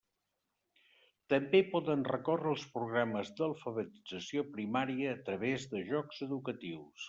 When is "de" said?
5.75-5.87